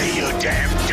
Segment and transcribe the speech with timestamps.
[0.00, 0.89] me, you damn!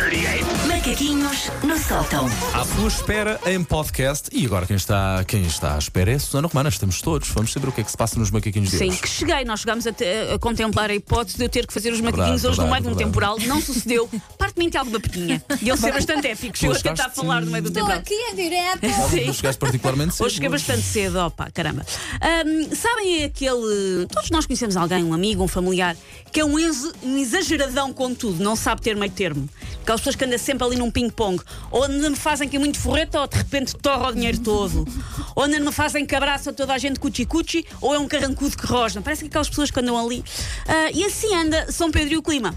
[0.88, 2.26] Macaquinhos no sótão.
[2.54, 4.30] À sua espera em podcast.
[4.32, 6.70] E agora quem está, quem está à espera é a Susana Romana.
[6.70, 7.28] Estamos todos.
[7.28, 9.02] Vamos saber o que é que se passa nos macaquinhos de Sim, hoje.
[9.02, 10.04] que cheguei, nós chegámos a, te-
[10.34, 12.96] a contemplar a hipótese de eu ter que fazer os macaquinhos hoje no verdade, meio
[12.96, 13.38] de um verdade.
[13.38, 13.38] temporal.
[13.54, 14.08] Não sucedeu.
[14.38, 15.42] Parte-me tem alguma pequinha.
[15.60, 16.56] E ele ser bastante épico.
[16.56, 18.00] Chegou a tentar chegaste- falar no meio do Estou temporal.
[18.00, 18.86] aqui em direto.
[19.10, 19.26] Sim.
[19.26, 20.24] Tu chegaste particularmente cedo.
[20.24, 21.84] Hoje cheguei bastante cedo, opa, caramba.
[22.18, 24.06] Ahm, sabem aquele.
[24.10, 25.94] Todos nós conhecemos alguém, um amigo, um familiar,
[26.32, 29.46] que é um, ex- um exageradão com tudo, não sabe ter meio termo.
[29.88, 31.42] Aquelas pessoas que andam sempre ali num ping-pong.
[31.70, 34.86] Ou ainda me fazem que é muito forreta, ou de repente torra o dinheiro todo.
[35.34, 38.66] Ou ainda me fazem que abraça toda a gente cuchi-cuchi, ou é um carrancudo que
[38.66, 39.00] rosna.
[39.00, 40.22] Parece que aquelas pessoas que andam ali.
[40.66, 42.54] Ah, e assim anda São Pedro e o clima.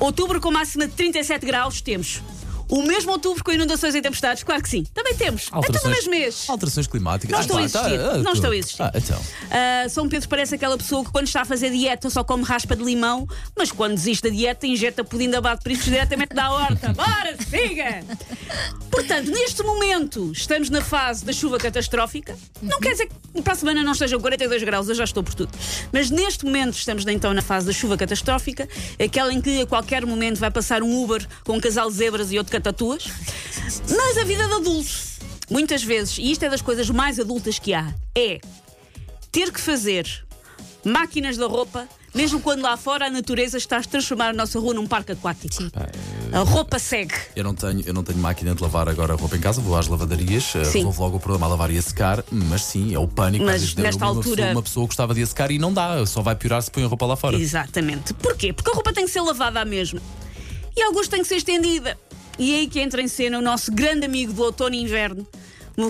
[0.00, 2.22] Outubro com máxima de 37 graus, temos.
[2.68, 4.42] O mesmo outubro com inundações e tempestades?
[4.42, 4.84] Claro que sim.
[4.92, 5.48] Também temos.
[5.52, 6.44] É tudo no mesmo mês.
[6.48, 7.30] Alterações climáticas.
[7.30, 8.08] Não Ah, estão a tá, tá, existir.
[8.10, 8.82] ah, Não tu- estão a existir.
[8.82, 9.20] Ah, então.
[9.50, 12.74] Ah, São Pedro parece aquela pessoa que quando está a fazer dieta só come raspa
[12.74, 16.92] de limão, mas quando desiste da dieta injeta pudim de abate priscos diretamente da horta.
[16.94, 18.04] Bora, siga!
[18.90, 22.36] Portanto, neste momento estamos na fase da chuva catastrófica.
[22.62, 25.34] Não quer dizer que para a semana não estejam 42 graus, eu já estou por
[25.34, 25.52] tudo.
[25.92, 28.68] Mas neste momento estamos então na fase da chuva catastrófica,
[29.02, 32.32] aquela em que a qualquer momento vai passar um Uber com um casal de zebras
[32.32, 33.04] e outro catatuas.
[33.96, 34.90] Mas a vida de adulto,
[35.50, 38.40] muitas vezes, e isto é das coisas mais adultas que há, é
[39.30, 40.24] ter que fazer
[40.84, 44.72] máquinas da roupa, mesmo quando lá fora a natureza está a transformar a nossa rua
[44.72, 45.64] num parque aquático.
[46.32, 47.12] A roupa segue.
[47.34, 49.76] Eu não, tenho, eu não tenho máquina de lavar agora a roupa em casa, vou
[49.76, 50.78] às lavadarias, eh, Sim.
[50.78, 53.44] resolvo logo o problema a lavar e a secar, mas sim, é o pânico.
[53.44, 55.72] Mas Às vezes, nesta uma altura- Pessoa, uma pessoa gostava de a secar e não
[55.74, 57.36] dá, só vai piorar se põe a roupa lá fora.
[57.36, 58.14] Exatamente.
[58.14, 58.52] Porquê?
[58.52, 60.00] Porque a roupa tem que ser lavada à mesma.
[60.76, 61.98] E alguns tem que ser estendida.
[62.38, 65.26] E é aí que entra em cena o nosso grande amigo do outono e inverno,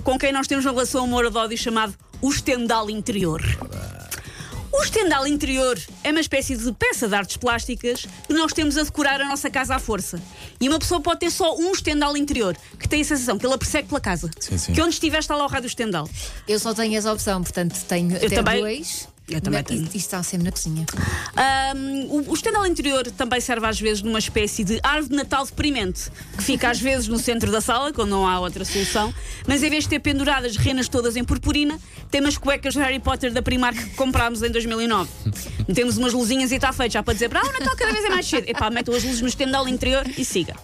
[0.05, 3.43] com quem nós temos uma relação amor-ódio chamado o estendal interior.
[4.73, 8.83] O estendal interior é uma espécie de peça de artes plásticas que nós temos a
[8.83, 10.21] decorar a nossa casa à força.
[10.61, 13.55] E uma pessoa pode ter só um estendal interior, que tem a sensação que ele
[13.55, 14.31] a persegue pela casa.
[14.39, 14.73] Sim, sim.
[14.75, 16.09] Que onde estiver está lá o do estendal.
[16.47, 19.09] Eu só tenho essa opção, portanto tenho até também- dois.
[19.29, 19.89] Eu também tenho.
[19.93, 20.87] E está sempre na cozinha.
[21.37, 25.45] Ahm, o, o estendal interior também serve às vezes numa espécie de árvore de Natal
[25.45, 29.13] deprimente, que fica às vezes no centro da sala, quando não há outra solução,
[29.47, 31.79] mas em vez de ter penduradas renas todas em purpurina,
[32.11, 35.11] tem umas cuecas de Harry Potter da Primark que comprámos em 2009.
[35.75, 38.05] Temos umas luzinhas e está feito, já para dizer para ah, o Natal cada vez
[38.05, 38.49] é mais cedo.
[38.49, 40.55] Epá, metam as luzes no estendal interior e siga.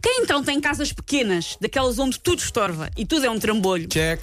[0.00, 4.22] Quem então tem casas pequenas, daquelas onde tudo estorva e tudo é um trambolho, Check.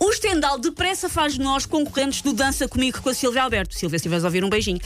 [0.00, 3.74] O Stendhal depressa faz de nós concorrentes do Dança Comigo com a Silvia Alberto.
[3.74, 4.80] Silvia, se a ouvir um beijinho.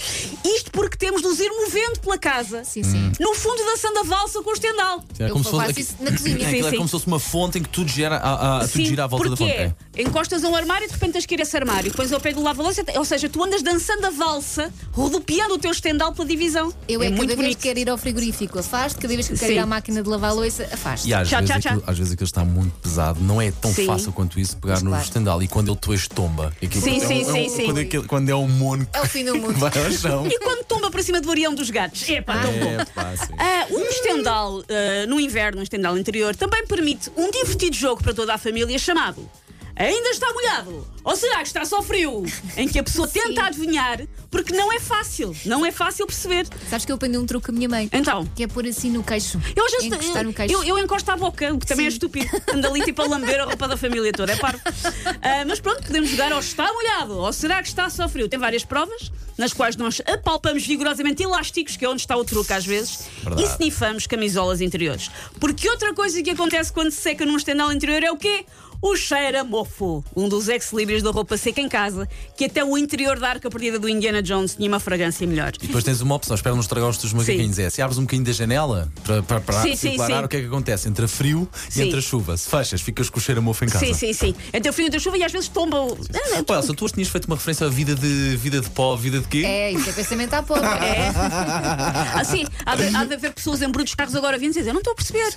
[0.44, 2.64] Isto porque temos de nos ir movendo pela casa.
[2.64, 3.12] Sim, sim.
[3.20, 5.04] No fundo dançando a valsa com o Stendhal.
[5.18, 6.36] É Eu como se fosse, na cozinha.
[6.36, 6.76] É, Sim, aquilo é sim.
[6.76, 9.30] como se fosse uma fonte em que tudo gira, a, a, tudo gira à volta
[9.30, 9.52] da fonte.
[9.52, 11.92] é, encostas a um armário e de repente tens que ir a esse armário.
[11.92, 15.72] Pões ao pé do lava-louça, ou seja, tu andas dançando a valsa, rodopiando o teu
[15.72, 16.74] Stendhal pela divisão.
[16.88, 17.56] Eu é, é cada muito vez bonito.
[17.58, 19.54] que quero ir ao frigorífico, afasto, cada vez que quero Sim.
[19.54, 21.06] ir à máquina de lavar a louça, afasto.
[21.06, 21.72] E às, Tchau, vezes tchau, tchau.
[21.72, 23.86] Aquilo, às vezes aquilo está muito pesado, não é tão Sim.
[23.86, 26.52] fácil quanto isso pegar no estendal e quando ele depois tomba.
[26.62, 27.64] aquilo Sim, é um- sim, é um- sim, sim.
[27.66, 29.54] Quando, aquele- quando é um mono É o fim do mundo.
[29.54, 30.26] que vai ao chão.
[30.26, 32.08] E quando tomba para cima do arião dos gatos?
[32.08, 32.80] Epá, tão bom.
[32.80, 33.32] É, pá, sim.
[33.38, 38.12] Ah, um estendal ah, no inverno, um estendal interior, também permite um divertido jogo para
[38.14, 39.28] toda a família chamado
[39.76, 40.86] Ainda está molhado?
[41.02, 42.24] Ou será que está só frio?
[42.56, 46.46] Em que a pessoa tenta adivinhar, porque não é fácil, não é fácil perceber.
[46.70, 47.90] Sabes que eu aprendi um truque com a minha mãe?
[47.92, 49.40] Então, Que é pôr assim no queixo.
[49.56, 50.54] eu vezes Encostar no queixo.
[50.54, 51.96] eu, eu encosto à boca, o que também é Sim.
[51.96, 52.30] estúpido.
[52.52, 54.60] Ando ali tipo a lamber a roupa da família toda, é parvo.
[55.22, 58.28] Ah, mas pronto, podemos jogar ao está molhado, ou será que está só frio?
[58.28, 62.52] Tem várias provas, nas quais nós apalpamos vigorosamente elásticos, que é onde está o truque
[62.52, 63.42] às vezes, Verdade.
[63.42, 65.10] e snifamos camisolas interiores.
[65.40, 68.44] Porque outra coisa que acontece quando se seca num estendal interior é o quê?
[68.82, 72.06] O cheiro a mofo, um dos ex-libris da roupa seca em casa,
[72.36, 75.52] que até o interior da arca perdida do Indiana Jones tinha uma fragrância melhor.
[75.62, 77.58] E depois tens uma opção, espera não estragar os teus macaquinhos.
[77.58, 80.24] É, se abres um bocadinho da janela para, para, para Sim, sim, declarar sim.
[80.24, 81.80] o que é que acontece entre frio Sim.
[81.80, 82.36] e entre a chuva.
[82.36, 83.86] Se fechas, ficas com o cheiro a mofo em casa.
[83.86, 84.34] Sim, sim, sim.
[84.52, 85.96] Entre o frio e a chuva e às vezes tomba o.
[86.36, 88.94] Ah, Pô, Elsa, tu hoje tinhas feito uma referência à vida de, vida de pó,
[88.96, 89.44] vida de quê?
[89.44, 90.64] É, isso é pensamento à pouco.
[90.64, 91.12] É.
[92.20, 94.80] Assim, há de, há de haver pessoas em brutos carros agora vindo dizer: Eu não
[94.80, 95.28] estou a perceber.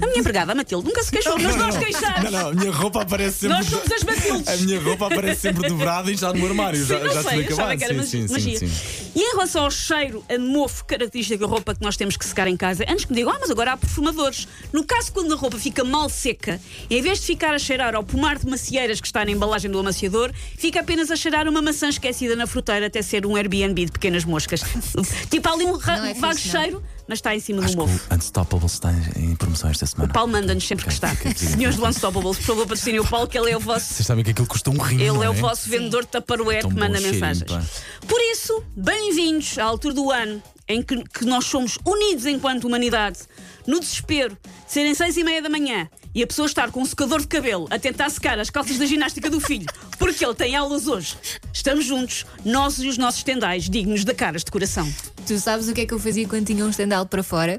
[0.00, 2.24] A minha empregada, a Matilde, nunca se queixou, mas nós queixamos.
[2.24, 3.56] Não, não, a minha roupa aparece sempre.
[3.56, 4.48] Nós somos as Matildes.
[4.48, 6.80] A minha roupa aparece sempre dobrada e já no armário.
[6.80, 7.78] Sim, já não já sei, achava acabado.
[7.78, 8.58] que era sim, sim, magia.
[8.58, 9.10] sim, sim.
[9.14, 12.46] E em relação ao cheiro a mofo característico da roupa que nós temos que secar
[12.48, 14.46] em casa, antes que me digam, ah, mas agora há perfumadores.
[14.72, 16.60] No caso, quando a roupa fica mal seca,
[16.90, 19.78] em vez de ficar a cheirar ao pomar de macieiras que está na embalagem do
[19.78, 23.92] amaciador, fica apenas a cheirar uma maçã esquecida na fruteira até ser um Airbnb de
[23.92, 24.60] pequenas moscas.
[25.30, 26.60] tipo, há ali um ra- Não é vago fixe, não.
[26.62, 28.04] cheiro, mas está em cima Acho do que mofo.
[28.10, 30.12] o Unstoppable está em em promoção esta semana.
[30.12, 31.14] Paulo manda-nos sempre que está.
[31.36, 34.24] Senhores do Unstoppables, por favor, patrocinem o Paulo, que ele é o vosso Vocês sabem
[34.24, 34.96] que aquilo custa um rim.
[35.00, 37.50] Ele não é o vosso vendedor de taparoé Tão que bom manda cheirinho, mensagens.
[37.50, 37.62] pá.
[38.06, 43.18] Por isso, bem-vindos à altura do ano em que, que nós somos unidos enquanto humanidade,
[43.66, 44.36] no desespero,
[44.66, 47.26] de serem seis e meia da manhã e a pessoa estar com um secador de
[47.26, 49.66] cabelo a tentar secar as calças da ginástica do filho,
[49.98, 51.14] porque ele tem aulas hoje,
[51.52, 54.90] estamos juntos, nós e os nossos tendais, dignos da caras de coração.
[55.26, 57.58] Tu sabes o que é que eu fazia quando tinha um estendal para fora?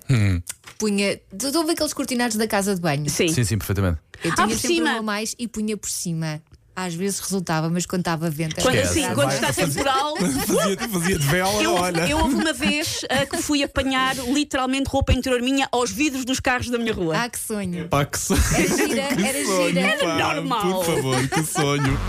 [0.79, 1.17] Punha.
[1.37, 3.07] Tu tu ouve aqueles cortinados da casa de banho?
[3.09, 3.27] Sim.
[3.27, 3.99] Sim, sim, perfeitamente.
[4.23, 4.93] Eu Ah, tinha por sempre cima.
[4.95, 6.41] um a mais e punha por cima.
[6.79, 8.61] Às vezes resultava, mas quando estava vento.
[8.61, 10.15] Quando, assim, quando Vai, está temporal.
[10.45, 12.07] Fazia, fazia de vela, Eu, olha.
[12.07, 16.39] eu houve uma vez ah, que fui apanhar literalmente roupa interior minha aos vidros dos
[16.39, 17.17] carros da minha rua.
[17.17, 17.87] Ah, que sonho.
[17.87, 19.97] Pá, que so- Era gira, era sonho, gira.
[19.97, 20.83] pá, normal.
[20.83, 21.99] Por favor, que sonho.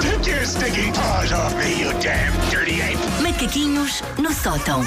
[0.00, 2.98] Take your stinking paws off me, you damn dirty ape!
[3.20, 4.82] Macaquinhos no sótão.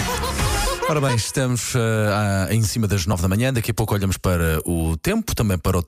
[0.87, 3.51] Ora bem, estamos ah, em cima das nove da manhã.
[3.51, 5.81] Daqui a pouco olhamos para o tempo, também para o